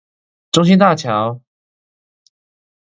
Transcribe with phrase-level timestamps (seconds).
[0.51, 1.41] 中興大橋